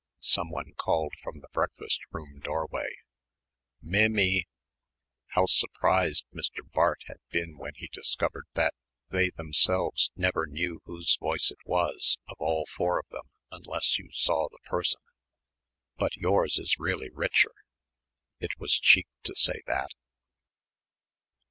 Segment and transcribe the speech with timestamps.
[0.21, 2.89] Someone called up from the breakfast room doorway,
[3.83, 4.45] "Mim my!"
[5.27, 6.67] How surprised Mr.
[6.73, 8.73] Bart had been when he discovered that
[9.11, 14.09] they themselves never knew whose voice it was of all four of them unless you
[14.11, 15.01] saw the person,
[15.97, 17.53] "but yours is really richer"...
[18.39, 19.91] it was cheek to say that.